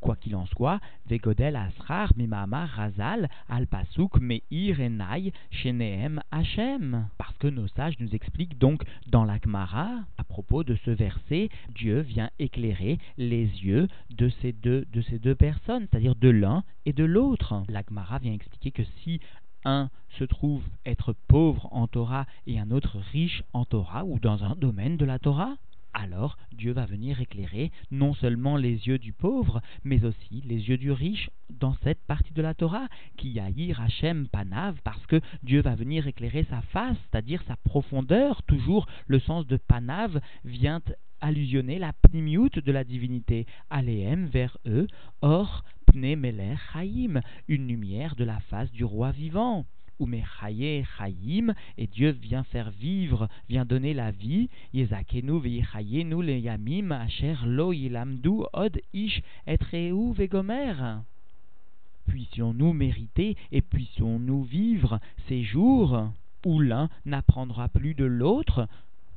Quoi 0.00 0.16
qu'il 0.16 0.36
en 0.36 0.46
soit, 0.46 0.80
Vegodel 1.06 1.56
Asrar 1.56 2.12
Mimamar 2.16 2.68
Razal 2.68 3.28
Al 3.48 3.66
Pasuk 3.66 4.20
Meir 4.20 4.80
Enai 4.80 5.32
Sheneem. 5.50 6.20
Que 7.38 7.46
nos 7.46 7.68
sages 7.68 7.98
nous 8.00 8.14
expliquent 8.16 8.58
donc 8.58 8.82
dans 9.06 9.24
la 9.24 9.38
Gemara, 9.38 9.88
à 10.16 10.24
propos 10.24 10.64
de 10.64 10.76
ce 10.84 10.90
verset, 10.90 11.50
Dieu 11.72 12.00
vient 12.00 12.30
éclairer 12.40 12.98
les 13.16 13.44
yeux 13.44 13.86
de 14.10 14.28
ces 14.42 14.52
deux, 14.52 14.84
personnes, 15.36 15.86
c'est-à-dire 15.88 16.16
de 16.16 16.30
l'un 16.30 16.64
et 16.84 16.92
de 16.92 17.04
l'autre. 17.04 17.62
La 17.68 17.82
Gemara 17.88 18.18
vient 18.18 18.32
expliquer 18.32 18.72
que 18.72 18.82
si 19.02 19.20
un 19.64 19.88
se 20.18 20.24
trouve 20.24 20.62
être 20.84 21.14
pauvre 21.28 21.68
en 21.72 21.86
Torah 21.86 22.26
et 22.46 22.58
un 22.58 22.72
autre 22.72 22.98
riche 23.12 23.44
en 23.52 23.64
Torah 23.64 24.04
ou 24.04 24.18
dans 24.18 24.42
un 24.42 24.56
domaine 24.56 24.96
de 24.96 25.04
la 25.04 25.20
Torah, 25.20 25.56
alors 25.98 26.38
Dieu 26.52 26.72
va 26.72 26.86
venir 26.86 27.20
éclairer 27.20 27.72
non 27.90 28.14
seulement 28.14 28.56
les 28.56 28.86
yeux 28.86 28.98
du 28.98 29.12
pauvre, 29.12 29.60
mais 29.84 30.04
aussi 30.04 30.42
les 30.46 30.68
yeux 30.68 30.78
du 30.78 30.92
riche 30.92 31.30
dans 31.50 31.74
cette 31.82 32.04
partie 32.06 32.32
de 32.32 32.42
la 32.42 32.54
Torah, 32.54 32.88
qui 33.16 33.30
Yahir 33.30 33.80
Hachem 33.80 34.28
Panav, 34.28 34.80
parce 34.84 35.04
que 35.06 35.20
Dieu 35.42 35.60
va 35.60 35.74
venir 35.74 36.06
éclairer 36.06 36.44
sa 36.44 36.60
face, 36.62 36.96
c'est-à-dire 37.10 37.42
sa 37.46 37.56
profondeur. 37.56 38.42
Toujours 38.44 38.86
le 39.06 39.18
sens 39.18 39.46
de 39.46 39.56
Panav 39.56 40.20
vient 40.44 40.80
allusionner 41.20 41.78
la 41.78 41.92
pnimiout 41.92 42.60
de 42.64 42.72
la 42.72 42.84
divinité, 42.84 43.46
Aléem 43.70 44.26
vers 44.26 44.56
eux, 44.66 44.86
or 45.20 45.64
Pne 45.86 46.16
Meler 46.16 46.54
Chaim, 46.72 47.20
une 47.48 47.66
lumière 47.66 48.14
de 48.14 48.24
la 48.24 48.38
face 48.40 48.70
du 48.70 48.84
roi 48.84 49.10
vivant 49.10 49.66
et 50.00 51.86
Dieu 51.86 52.10
vient 52.10 52.44
faire 52.44 52.70
vivre, 52.70 53.28
vient 53.48 53.64
donner 53.64 53.94
la 53.94 54.10
vie, 54.10 54.48
Yezakenu 54.72 55.40
veychayenu 55.40 56.22
le 56.22 56.38
yamim 56.38 56.92
asher 56.92 57.36
lo 57.44 57.72
yilamdu 57.72 58.44
od 58.52 58.80
ish 58.92 59.22
etreu 59.46 60.12
vegomer. 60.12 61.02
Puissions-nous 62.06 62.72
mériter 62.72 63.36
et 63.52 63.60
puissions-nous 63.60 64.44
vivre 64.44 65.00
ces 65.28 65.42
jours 65.42 66.10
où 66.44 66.60
l'un 66.60 66.88
n'apprendra 67.04 67.68
plus 67.68 67.94
de 67.94 68.04
l'autre, 68.04 68.68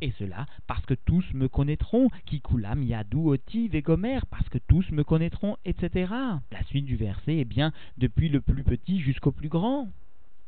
et 0.01 0.11
cela 0.17 0.47
parce 0.67 0.85
que 0.85 0.95
tous 0.95 1.25
me 1.33 1.47
connaîtront, 1.47 2.09
Kikulam 2.25 2.83
Yadou 2.83 3.29
Oti 3.29 3.67
Vegomer, 3.67 4.19
parce 4.29 4.49
que 4.49 4.57
tous 4.67 4.89
me 4.91 5.03
connaîtront, 5.03 5.57
etc. 5.63 6.11
La 6.51 6.63
suite 6.65 6.85
du 6.85 6.95
verset 6.95 7.37
est 7.37 7.45
bien 7.45 7.71
depuis 7.97 8.29
le 8.29 8.41
plus 8.41 8.63
petit 8.63 8.99
jusqu'au 8.99 9.31
plus 9.31 9.49
grand. 9.49 9.87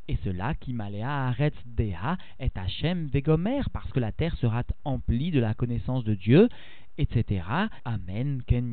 Et 0.06 0.16
cela 0.24 0.54
qui 0.54 0.74
maléa 0.74 1.28
aretz 1.28 1.56
deha 1.64 2.18
et 2.38 2.50
Hachem 2.54 3.06
vegomer, 3.06 3.62
parce 3.72 3.90
que 3.90 4.00
la 4.00 4.12
terre 4.12 4.36
sera 4.36 4.62
emplie 4.84 5.30
de 5.30 5.40
la 5.40 5.54
connaissance 5.54 6.04
de 6.04 6.14
Dieu, 6.14 6.48
etc. 6.98 7.44
Amen, 7.84 8.42
ken 8.46 8.70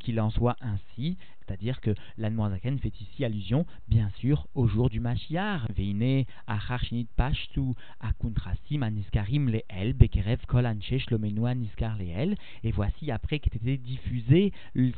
qu'il 0.00 0.20
en 0.20 0.30
soit 0.30 0.56
ainsi, 0.60 1.16
c'est-à-dire 1.46 1.80
que 1.80 1.94
l'Anmoazaken 2.18 2.78
fait 2.78 3.00
ici 3.00 3.24
allusion, 3.24 3.66
bien 3.88 4.10
sûr, 4.18 4.46
au 4.54 4.66
jour 4.66 4.90
du 4.90 5.00
Mashiach. 5.00 5.62
Veine 5.76 6.24
acharshinit 6.46 7.06
pashtu 7.16 7.74
akuntrasim 8.00 8.82
aniskarim 8.82 9.48
leel 9.48 9.92
bekerev 9.94 10.44
kol 10.46 10.66
shlomenu 10.80 11.46
aniskar 11.46 11.96
leel. 11.98 12.36
Et 12.64 12.72
voici, 12.72 13.10
après 13.10 13.38
qu'aient 13.38 13.56
été 13.56 13.76
diffusés 13.76 14.52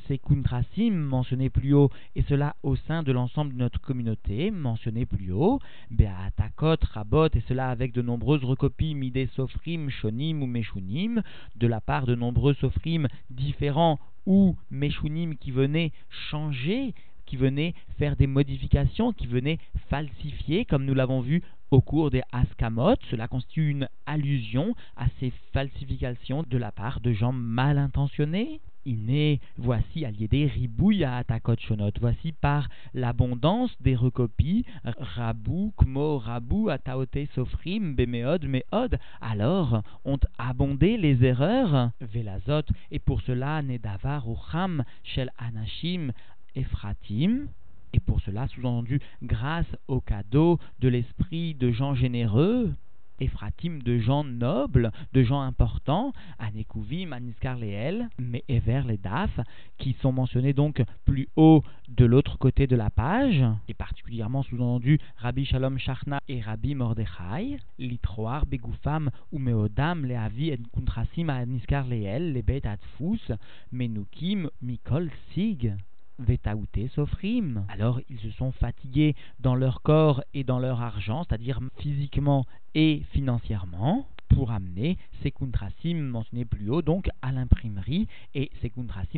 ces 0.07 0.19
kuntrasim 0.19 0.95
mentionnés 0.95 1.51
plus 1.51 1.75
haut, 1.75 1.91
et 2.17 2.23
cela 2.23 2.57
au 2.63 2.77
sein 2.77 3.03
de 3.03 3.13
l'ensemble 3.13 3.53
de 3.53 3.59
notre 3.59 3.81
communauté, 3.81 4.51
mentionnés 4.51 5.07
plus 5.07 5.33
haut, 5.33 5.61
beatakot, 5.91 6.77
rabot, 6.93 7.29
et 7.35 7.43
cela 7.49 7.71
avec 7.71 7.93
de 7.93 8.03
nombreuses 8.03 8.45
recopies 8.45 8.95
midé 8.95 9.29
sofrim, 9.35 9.91
shonim 9.91 10.43
ou 10.43 10.47
meshunim, 10.47 11.23
de 11.57 11.67
la 11.67 11.81
part 11.81 12.07
de 12.07 12.15
nombreux 12.15 12.55
sofrim 12.55 13.09
différents 13.31 13.99
ou 14.27 14.57
Meshunim 14.71 15.37
qui 15.37 15.51
venaient 15.51 15.93
changer, 16.31 16.95
qui 17.27 17.37
venaient 17.37 17.75
faire 17.99 18.17
des 18.17 18.27
modifications, 18.27 19.13
qui 19.13 19.27
venaient 19.27 19.59
falsifier, 19.89 20.65
comme 20.65 20.85
nous 20.85 20.95
l'avons 20.95 21.21
vu 21.21 21.43
au 21.71 21.81
cours 21.81 22.11
des 22.11 22.23
Askamot. 22.33 22.97
Cela 23.11 23.29
constitue 23.29 23.69
une 23.69 23.89
allusion 24.07 24.75
à 24.97 25.07
ces 25.21 25.33
falsifications 25.53 26.45
de 26.49 26.59
la 26.59 26.73
part 26.73 27.01
de 27.01 27.13
gens 27.13 27.33
mal 27.33 27.79
intentionnés 27.79 28.61
iné, 28.89 29.41
voici 29.57 30.07
ribouille 30.07 31.05
à 31.05 31.19
atakot 31.19 31.57
shonot, 31.59 31.93
voici 32.01 32.33
par 32.33 32.69
l'abondance 32.95 33.71
des 33.81 33.95
recopies, 33.95 34.65
rabou, 34.85 35.73
kmo, 35.77 36.19
rabou, 36.19 36.71
ataote, 36.71 37.27
sofrim, 37.35 37.95
bemeod, 37.95 38.45
meod, 38.47 38.99
alors 39.21 39.83
ont 40.05 40.21
abondé 40.39 40.97
les 40.97 41.25
erreurs, 41.25 41.91
velazot, 42.01 42.65
et 42.91 42.99
pour 42.99 43.21
cela, 43.23 43.63
nedavar 43.63 44.29
ucham, 44.29 44.85
shel 45.05 45.31
anashim, 45.39 46.13
efratim, 46.57 47.49
et 47.93 48.01
pour 48.01 48.21
cela, 48.21 48.49
sous-entendu, 48.49 49.01
grâce 49.23 49.77
au 49.87 50.01
cadeau 50.01 50.59
de 50.81 50.89
l'esprit 50.89 51.55
de 51.55 51.71
gens 51.71 51.95
généreux, 51.95 52.73
Ephratim 53.21 53.79
de 53.85 53.99
gens 53.99 54.25
nobles, 54.25 54.91
de 55.13 55.23
gens 55.23 55.41
importants, 55.41 56.13
Anekuvim, 56.39 57.13
Aniskar 57.13 57.57
Leel, 57.57 58.09
mais 58.19 58.45
Ever 58.49 58.83
les 58.87 58.97
Daf, 58.97 59.41
qui 59.79 59.97
sont 60.01 60.13
mentionnés 60.13 60.53
donc 60.53 60.83
plus 61.05 61.29
haut 61.37 61.63
de 61.89 62.05
l'autre 62.05 62.39
côté 62.39 62.67
de 62.67 62.77
la 62.77 62.91
page, 62.91 63.45
et 63.69 63.75
particulièrement 63.75 64.43
sous-entendu 64.43 64.99
Rabbi 65.17 65.45
Shalom 65.45 65.79
Shachna 65.79 66.21
et 66.29 66.41
Rabbi 66.41 66.75
Mordechai, 66.75 67.59
Litroar, 67.79 68.47
Begoufam, 68.47 69.11
Umeodam, 69.33 70.05
Leavi 70.05 70.51
et 70.51 70.59
Kuntrasim, 70.73 71.31
Aniskar 71.31 71.87
Leel, 71.87 72.33
les 72.33 72.43
Bet 72.43 72.67
Adfus, 72.67 73.33
Menukim, 73.73 74.51
Mikol 74.63 75.11
Sig. 75.33 75.75
Vetaouté 76.19 76.89
sofrim. 76.89 77.65
Alors 77.69 78.01
ils 78.09 78.19
se 78.21 78.31
sont 78.31 78.53
fatigués 78.53 79.15
dans 79.41 79.55
leur 79.55 79.83
corps 79.83 80.23
et 80.35 80.45
dans 80.45 80.59
leur 80.59 80.83
argent, 80.83 81.25
c'est-à-dire 81.25 81.61
physiquement 81.79 82.45
et 82.75 83.03
financièrement, 83.13 84.09
pour 84.29 84.53
amener 84.53 84.99
ces 85.23 85.31
contrasim 85.31 85.95
mentionnés 85.95 86.45
plus 86.45 86.71
haut 86.71 86.83
donc 86.83 87.09
à 87.23 87.33
l'imprimerie 87.33 88.07
et 88.35 88.51
ces 88.61 88.73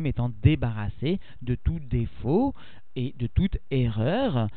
étant 0.05 0.31
débarrassés 0.41 1.19
de 1.41 1.55
tout 1.55 1.79
défaut 1.79 2.53
et 2.95 3.13
de 3.17 3.27
toute 3.27 3.57
erreur 3.69 4.47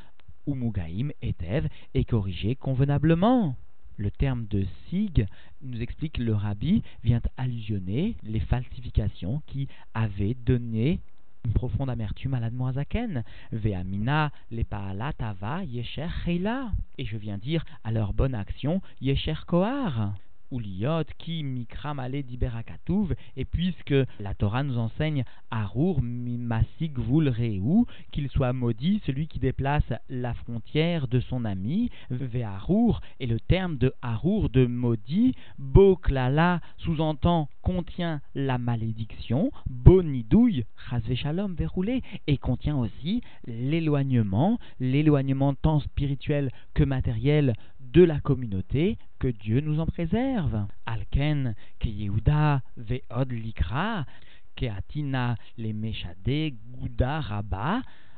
ou 0.47 0.55
mugaim 0.55 1.11
etev 1.23 1.69
et 1.95 2.05
corrigés 2.05 2.55
convenablement. 2.55 3.57
Le 3.97 4.11
terme 4.11 4.47
de 4.47 4.65
sig 4.89 5.27
nous 5.63 5.81
explique 5.81 6.19
le 6.19 6.35
rabbi 6.35 6.83
vient 7.03 7.21
allusionner 7.37 8.17
les 8.23 8.41
falsifications 8.41 9.43
qui 9.47 9.69
avaient 9.95 10.35
donné 10.35 11.01
une 11.45 11.53
profonde 11.53 11.91
amertume 11.91 12.35
à 12.35 12.41
l'admoazaken. 12.41 13.23
Veamina 13.53 14.31
les 14.51 14.65
tava 14.65 15.65
yesher 15.65 16.09
heila. 16.27 16.73
Et 16.99 17.05
je 17.05 17.17
viens 17.17 17.39
dire 17.39 17.65
à 17.85 17.93
leur 17.93 18.13
bonne 18.13 18.35
action 18.35 18.81
yesher 19.01 19.45
kohar 19.47 20.15
liot 20.59 21.11
qui 21.19 21.43
mikram 21.43 21.99
ale 21.99 22.23
diberakatouv, 22.23 23.15
et 23.37 23.45
puisque 23.45 23.95
la 24.21 24.35
Torah 24.35 24.63
nous 24.63 24.79
enseigne 24.79 25.25
Arur 25.51 26.01
masig 26.03 26.99
vul 26.99 27.29
reu, 27.29 27.85
qu'il 28.13 28.29
soit 28.31 28.53
maudit 28.53 29.01
celui 29.07 29.27
qui 29.27 29.39
déplace 29.39 29.93
la 30.09 30.35
frontière 30.35 31.09
de 31.09 31.21
son 31.21 31.45
ami, 31.45 31.91
ve'arur, 32.11 33.01
et 33.21 33.27
le 33.27 33.41
terme 33.41 33.77
de 33.79 33.93
Arur 34.03 34.51
de 34.51 34.67
maudit, 34.67 35.35
boklala 35.59 36.61
sous-entend 36.79 37.49
contient 37.65 38.21
la 38.35 38.59
malédiction, 38.59 39.51
bonidouille, 39.69 40.65
chasve 40.89 41.15
shalom 41.15 41.55
verroulé, 41.55 42.03
et 42.27 42.37
contient 42.37 42.77
aussi 42.77 43.23
l'éloignement, 43.47 44.59
l'éloignement 44.79 45.55
tant 45.55 45.81
spirituel 45.81 46.51
que 46.75 46.85
matériel 46.85 47.55
de 47.81 48.05
la 48.05 48.21
communauté, 48.21 48.99
que 49.19 49.29
Dieu 49.29 49.61
nous 49.61 49.81
en 49.81 49.87
préserve. 49.87 50.67
Alken, 50.85 51.55
Yehuda 51.83 52.61
ve'od 52.77 53.33
likra, 53.33 54.05
meshade 55.59 56.55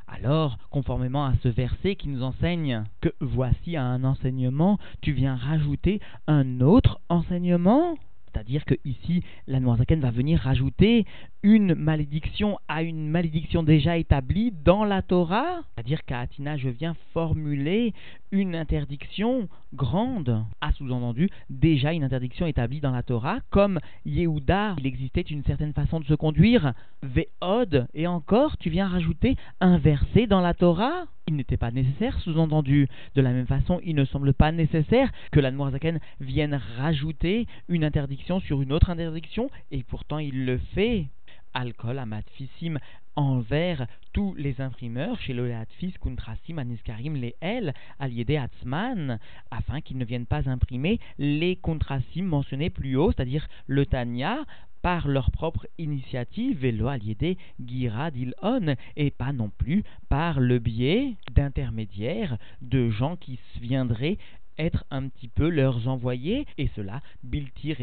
alors, 0.09 0.57
conformément 0.69 1.25
à 1.25 1.33
ce 1.43 1.49
verset 1.49 1.97
qui 1.97 2.07
nous 2.07 2.23
enseigne 2.23 2.85
que 3.01 3.09
voici 3.19 3.75
un 3.75 4.05
enseignement, 4.05 4.79
tu 5.01 5.11
viens 5.11 5.35
rajouter 5.35 5.99
un 6.27 6.61
autre 6.61 7.01
enseignement? 7.09 7.97
C'est-à-dire 8.37 8.65
que 8.65 8.75
ici, 8.85 9.23
la 9.47 9.59
Noirzaken 9.59 9.99
va 9.99 10.11
venir 10.11 10.39
rajouter 10.39 11.05
une 11.41 11.73
malédiction 11.73 12.59
à 12.67 12.83
une 12.83 13.09
malédiction 13.09 13.63
déjà 13.63 13.97
établie 13.97 14.51
dans 14.51 14.85
la 14.85 15.01
Torah. 15.01 15.61
C'est-à-dire 15.73 16.05
qu'à 16.05 16.19
Atina, 16.19 16.55
je 16.55 16.69
viens 16.69 16.95
formuler 17.13 17.95
une 18.31 18.55
interdiction 18.55 19.49
grande, 19.73 20.45
à 20.61 20.71
sous-entendu 20.73 21.31
déjà 21.49 21.93
une 21.93 22.03
interdiction 22.03 22.45
établie 22.45 22.79
dans 22.79 22.91
la 22.91 23.01
Torah, 23.01 23.39
comme 23.49 23.79
Yehuda, 24.05 24.75
il 24.77 24.85
existait 24.85 25.21
une 25.21 25.43
certaine 25.43 25.73
façon 25.73 25.99
de 25.99 26.05
se 26.05 26.13
conduire, 26.13 26.73
Ve'od, 27.01 27.87
et 27.95 28.05
encore, 28.05 28.57
tu 28.57 28.69
viens 28.69 28.87
rajouter 28.87 29.35
un 29.61 29.79
verset 29.79 30.27
dans 30.27 30.41
la 30.41 30.53
Torah 30.53 31.07
il 31.27 31.35
n'était 31.35 31.57
pas 31.57 31.71
nécessaire, 31.71 32.17
sous-entendu. 32.21 32.87
De 33.15 33.21
la 33.21 33.31
même 33.31 33.47
façon, 33.47 33.79
il 33.83 33.95
ne 33.95 34.05
semble 34.05 34.33
pas 34.33 34.51
nécessaire 34.51 35.11
que 35.31 35.39
la 35.39 35.51
Noirzaken 35.51 35.99
vienne 36.21 36.59
rajouter 36.77 37.47
une 37.67 37.83
interdiction 37.83 38.39
sur 38.39 38.61
une 38.61 38.71
autre 38.71 38.89
interdiction, 38.89 39.49
et 39.71 39.83
pourtant 39.83 40.19
il 40.19 40.45
le 40.45 40.57
fait. 40.73 41.07
Alcool, 41.53 41.97
amatfissim, 41.97 42.77
envers 43.15 43.87
tous 44.13 44.35
les 44.35 44.61
imprimeurs 44.61 45.19
chez 45.19 45.33
le 45.33 45.51
Kuntrasim, 45.99 46.59
Aniskarim, 46.59 47.15
les 47.15 47.35
L, 47.41 47.73
Aliede 47.99 48.31
Atzman, 48.31 49.19
afin 49.49 49.81
qu'ils 49.81 49.97
ne 49.97 50.05
viennent 50.05 50.27
pas 50.27 50.47
imprimer 50.47 50.99
les 51.17 51.55
Kuntrasim 51.55 52.23
mentionnés 52.23 52.69
plus 52.69 52.95
haut, 52.95 53.11
c'est-à-dire 53.11 53.47
le 53.65 53.85
Tanya, 53.87 54.45
par 54.87 55.09
leur 55.09 55.31
propre 55.31 55.67
initiative, 55.77 56.63
et 56.63 56.81
aliédé 56.87 57.37
Gira 57.59 58.09
Dilon, 58.09 58.75
et 58.95 59.11
pas 59.11 59.33
non 59.33 59.49
plus 59.49 59.83
par 60.07 60.39
le 60.39 60.59
biais 60.59 61.17
d'intermédiaires, 61.29 62.37
de 62.61 62.89
gens 62.89 63.17
qui 63.17 63.37
viendraient 63.59 64.17
être 64.57 64.85
un 64.89 65.09
petit 65.09 65.27
peu 65.27 65.49
leurs 65.49 65.89
envoyés, 65.89 66.45
et 66.57 66.69
cela, 66.73 67.01
Bilti 67.21 67.75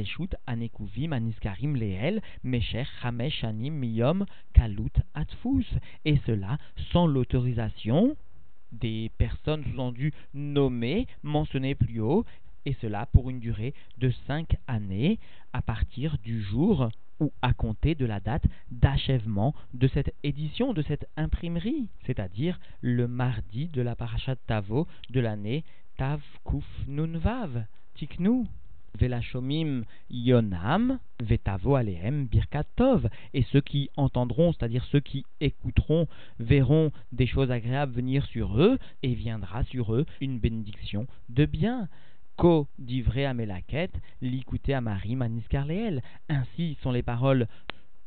Anekuvim 0.47 1.13
Aniskarim 1.13 1.77
Leel, 1.77 2.23
Mesher 2.43 2.85
Hamesh 3.03 3.45
Anim 3.45 3.75
Miyom 3.75 4.25
Kalut 4.55 4.97
Atfus, 5.13 5.67
et 6.07 6.19
cela 6.25 6.57
sans 6.91 7.07
l'autorisation 7.07 8.17
des 8.73 9.11
personnes 9.19 9.63
sous-entendues 9.65 10.15
nommées, 10.33 11.07
mentionnées 11.23 11.75
plus 11.75 12.01
haut, 12.01 12.25
et 12.67 12.75
cela 12.81 13.07
pour 13.07 13.31
une 13.31 13.41
durée 13.41 13.75
de 13.99 14.11
cinq 14.27 14.57
années 14.67 15.19
à 15.53 15.63
partir 15.63 16.19
du 16.23 16.43
jour 16.43 16.89
ou 17.21 17.33
à 17.43 17.53
compter 17.55 17.95
de 17.95 18.07
la 18.07 18.21
date 18.21 18.45
d'achèvement 18.71 19.55
de 19.73 19.89
cette 19.89 20.15
édition, 20.23 20.73
de 20.73 20.83
cette 20.83 21.07
imprimerie, 21.17 21.89
c'est-à-dire 22.07 22.59
le 22.81 23.07
mardi 23.07 23.69
de 23.69 23.83
la 23.83 23.95
parachat 23.95 24.37
Tavo 24.37 24.87
de 25.11 25.21
l'année 25.21 25.65
Tav 25.97 26.21
Kuf 26.45 26.65
Nun 26.89 27.19
Vav, 27.19 27.65
Tiknu. 27.95 28.47
Velashomim 28.99 29.85
Yonam, 30.09 30.99
Vetavo 31.21 31.75
Alehem 31.75 32.27
Birkat 32.27 32.65
Tov. 32.77 33.09
Et 33.33 33.43
ceux 33.51 33.61
qui 33.61 33.91
entendront, 33.97 34.53
c'est-à-dire 34.53 34.85
ceux 34.85 35.01
qui 35.01 35.25
écouteront, 35.41 36.07
verront 36.39 36.93
des 37.13 37.27
choses 37.27 37.51
agréables 37.51 37.93
venir 37.93 38.25
sur 38.27 38.61
eux, 38.61 38.79
et 39.03 39.15
viendra 39.15 39.65
sur 39.65 39.95
eux 39.95 40.07
une 40.21 40.39
bénédiction 40.39 41.07
de 41.29 41.45
bien. 41.45 41.89
Ko 42.37 42.67
d'ivré 42.79 43.27
à 43.27 43.35
Melaket, 43.35 43.93
l'écouter 44.21 44.75
à 44.75 44.81
Marie 44.81 45.15
Maniscarleel. 45.15 46.03
Ainsi 46.29 46.77
sont 46.83 46.91
les 46.91 47.03
paroles 47.03 47.47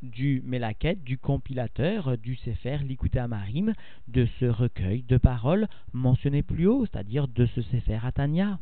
du 0.02 0.42
Melaket, 0.46 1.04
du 1.04 1.18
compilateur 1.18 2.18
du 2.18 2.36
Sefer 2.36 2.78
Likuté 2.80 3.20
Amarim, 3.20 3.74
de 4.08 4.28
ce 4.40 4.46
recueil 4.46 5.04
de 5.04 5.18
paroles 5.18 5.68
mentionné 5.94 6.44
plus 6.44 6.68
haut, 6.68 6.86
c'est-à-dire 6.86 7.28
de 7.28 7.46
ce 7.48 7.62
Sefer 7.62 8.00
Atania. 8.04 8.60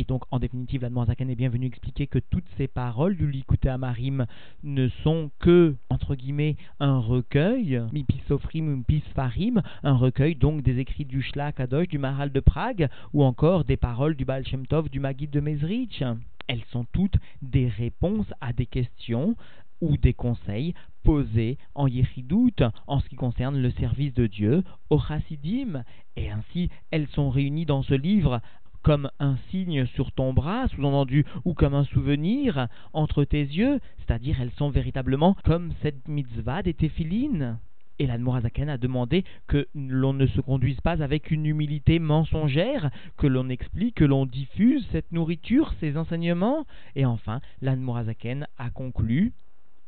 Et 0.00 0.04
donc, 0.04 0.22
en 0.30 0.38
définitive, 0.38 0.80
la 0.80 1.04
Zaken 1.04 1.28
est 1.28 1.34
bien 1.34 1.50
venue 1.50 1.66
expliquer 1.66 2.06
que 2.06 2.18
toutes 2.18 2.48
ces 2.56 2.68
paroles 2.68 3.18
du 3.18 3.30
Likuté 3.30 3.68
Amarim 3.68 4.24
ne 4.62 4.88
sont 5.04 5.30
que, 5.40 5.76
entre 5.90 6.14
guillemets, 6.14 6.56
un 6.78 6.98
recueil, 6.98 7.82
Mipisofrim, 7.92 8.82
Farim, 9.14 9.60
un 9.82 9.96
recueil 9.98 10.36
donc 10.36 10.62
des 10.62 10.78
écrits 10.78 11.04
du 11.04 11.20
Shla 11.20 11.52
Kadosh, 11.52 11.88
du 11.88 11.98
Maral 11.98 12.32
de 12.32 12.40
Prague, 12.40 12.88
ou 13.12 13.22
encore 13.22 13.66
des 13.66 13.76
paroles 13.76 14.16
du 14.16 14.24
Baal 14.24 14.46
Shem 14.46 14.66
Tov, 14.66 14.88
du 14.88 15.00
Magid 15.00 15.28
de 15.28 15.40
Mezrich. 15.40 16.02
Elles 16.46 16.64
sont 16.72 16.86
toutes 16.92 17.18
des 17.42 17.68
réponses 17.68 18.32
à 18.40 18.54
des 18.54 18.64
questions 18.64 19.36
ou 19.82 19.98
des 19.98 20.14
conseils 20.14 20.72
posés 21.04 21.58
en 21.74 21.86
Yeridout 21.86 22.62
en 22.86 23.00
ce 23.00 23.08
qui 23.10 23.16
concerne 23.16 23.60
le 23.60 23.70
service 23.72 24.14
de 24.14 24.26
Dieu 24.26 24.64
au 24.88 24.98
Chassidim. 24.98 25.84
Et 26.16 26.30
ainsi, 26.30 26.70
elles 26.90 27.08
sont 27.08 27.28
réunies 27.28 27.66
dans 27.66 27.82
ce 27.82 27.94
livre 27.94 28.40
comme 28.82 29.10
un 29.18 29.36
signe 29.50 29.86
sur 29.86 30.12
ton 30.12 30.32
bras, 30.32 30.68
sous-entendu, 30.68 31.24
ou 31.44 31.54
comme 31.54 31.74
un 31.74 31.84
souvenir 31.84 32.68
entre 32.92 33.24
tes 33.24 33.42
yeux, 33.42 33.80
c'est-à-dire 33.98 34.40
elles 34.40 34.52
sont 34.52 34.70
véritablement 34.70 35.36
comme 35.44 35.72
cette 35.82 36.08
mitzvah 36.08 36.62
des 36.62 36.74
téphilines. 36.74 37.58
Et 37.98 38.06
l'Admorazaken 38.06 38.70
a 38.70 38.78
demandé 38.78 39.24
que 39.46 39.68
l'on 39.74 40.14
ne 40.14 40.26
se 40.26 40.40
conduise 40.40 40.80
pas 40.80 41.02
avec 41.02 41.30
une 41.30 41.44
humilité 41.44 41.98
mensongère, 41.98 42.90
que 43.18 43.26
l'on 43.26 43.50
explique, 43.50 43.96
que 43.96 44.06
l'on 44.06 44.24
diffuse 44.24 44.86
cette 44.90 45.12
nourriture, 45.12 45.74
ces 45.80 45.98
enseignements. 45.98 46.64
Et 46.96 47.04
enfin, 47.04 47.42
l'Admorazaken 47.60 48.46
a 48.56 48.70
conclu 48.70 49.34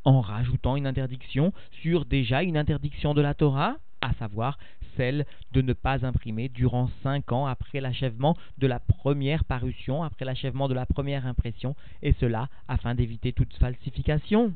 en 0.04 0.20
rajoutant 0.20 0.76
une 0.76 0.86
interdiction 0.86 1.54
sur 1.80 2.04
déjà 2.04 2.42
une 2.42 2.58
interdiction 2.58 3.14
de 3.14 3.22
la 3.22 3.32
Torah, 3.32 3.76
à 4.02 4.12
savoir 4.14 4.58
celle 4.96 5.26
de 5.52 5.62
ne 5.62 5.72
pas 5.72 6.04
imprimer 6.04 6.48
durant 6.48 6.88
cinq 7.02 7.32
ans 7.32 7.46
après 7.46 7.80
l'achèvement 7.80 8.36
de 8.58 8.66
la 8.66 8.80
première 8.80 9.44
parution, 9.44 10.02
après 10.02 10.24
l'achèvement 10.24 10.68
de 10.68 10.74
la 10.74 10.86
première 10.86 11.26
impression, 11.26 11.74
et 12.02 12.12
cela 12.14 12.48
afin 12.68 12.94
d'éviter 12.94 13.32
toute 13.32 13.54
falsification. 13.54 14.54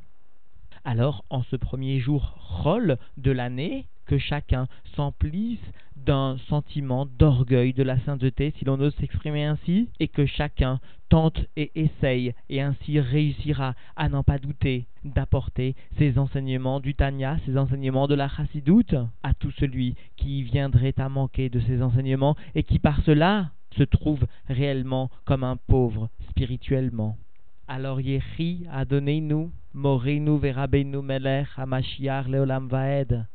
Alors, 0.89 1.25
en 1.31 1.43
ce 1.43 1.57
premier 1.57 1.99
jour 1.99 2.37
rôle 2.63 2.97
de 3.17 3.33
l'année, 3.33 3.87
que 4.07 4.19
chacun 4.19 4.69
s'emplisse 4.95 5.59
d'un 5.97 6.37
sentiment 6.49 7.07
d'orgueil 7.07 7.73
de 7.73 7.83
la 7.83 7.99
sainteté, 8.05 8.55
si 8.57 8.65
l'on 8.65 8.79
ose 8.79 8.95
s'exprimer 8.95 9.43
ainsi, 9.43 9.89
et 9.99 10.07
que 10.07 10.27
chacun 10.27 10.79
tente 11.09 11.45
et 11.57 11.73
essaye, 11.75 12.35
et 12.49 12.63
ainsi 12.63 13.01
réussira 13.01 13.75
à 13.97 14.09
n'en 14.09 14.23
pas 14.23 14.39
douter, 14.39 14.87
d'apporter 15.05 15.75
ses 15.99 16.19
enseignements 16.19 16.79
du 16.79 16.95
Tanya, 16.95 17.37
ses 17.47 17.59
enseignements 17.59 18.07
de 18.07 18.15
la 18.15 18.29
Chassidoute, 18.29 18.95
à 19.25 19.35
tout 19.35 19.51
celui 19.59 19.97
qui 20.17 20.45
viendrait 20.45 20.95
à 20.99 21.09
manquer 21.09 21.49
de 21.49 21.59
ces 21.59 21.83
enseignements, 21.83 22.37
et 22.55 22.63
qui 22.63 22.79
par 22.79 23.01
cela 23.03 23.51
se 23.77 23.83
trouve 23.83 24.25
réellement 24.49 25.11
comme 25.25 25.43
un 25.43 25.57
pauvre 25.57 26.11
spirituellement. 26.31 27.19
Alors 27.69 28.01
Yehi 28.01 28.65
Adonai-nous, 28.71 29.51
Verabenu 30.39 31.03
Melech 31.03 31.49
Leolam 32.29 32.69
Vaed. 32.69 33.27